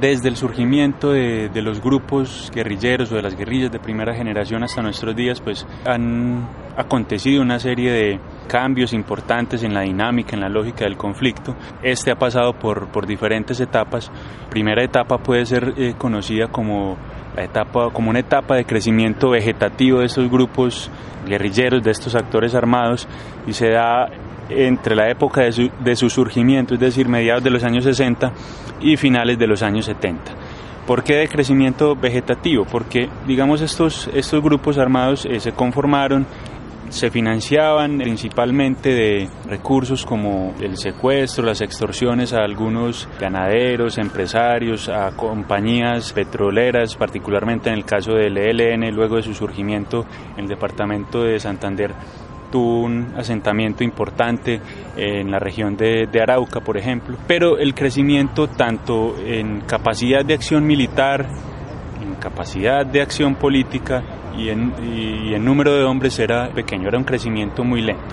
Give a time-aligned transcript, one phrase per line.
[0.00, 4.62] Desde el surgimiento de, de, los grupos guerrilleros o de las guerrillas de primera generación
[4.62, 10.40] hasta nuestros días, pues han acontecido una serie de cambios importantes en la dinámica, en
[10.40, 11.54] la lógica del conflicto.
[11.82, 14.10] Este ha pasado por, por diferentes etapas.
[14.50, 16.96] Primera etapa puede ser eh, conocida como
[17.36, 20.90] la etapa, como una etapa de crecimiento vegetativo de estos grupos
[21.26, 23.08] guerrilleros, de estos actores armados,
[23.46, 24.08] y se da
[24.48, 28.32] entre la época de su, de su, surgimiento, es decir, mediados de los años 60
[28.80, 30.32] y finales de los años 70.
[30.86, 32.64] ¿Por qué de crecimiento vegetativo?
[32.64, 36.26] Porque, digamos, estos, estos grupos armados eh, se conformaron,
[36.88, 45.12] se financiaban principalmente de recursos como el secuestro, las extorsiones a algunos ganaderos, empresarios, a
[45.12, 50.04] compañías petroleras, particularmente en el caso del ELN, luego de su surgimiento
[50.36, 51.94] en el departamento de Santander
[52.52, 54.60] tuvo un asentamiento importante
[54.96, 60.64] en la región de, Arauca, por ejemplo, pero el crecimiento tanto en capacidad de acción
[60.64, 61.26] militar,
[62.00, 64.04] en capacidad de acción política
[64.38, 68.00] y en, y en número de hombres era pequeño, era un crecimiento muy lento.